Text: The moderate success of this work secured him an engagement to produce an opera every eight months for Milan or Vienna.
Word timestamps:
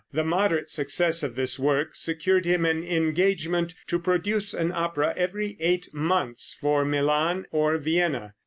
The 0.11 0.23
moderate 0.23 0.71
success 0.71 1.21
of 1.21 1.35
this 1.35 1.59
work 1.59 1.93
secured 1.93 2.43
him 2.45 2.65
an 2.65 2.83
engagement 2.83 3.75
to 3.85 3.99
produce 3.99 4.51
an 4.51 4.71
opera 4.71 5.13
every 5.15 5.55
eight 5.59 5.93
months 5.93 6.57
for 6.59 6.83
Milan 6.83 7.45
or 7.51 7.77
Vienna. 7.77 8.33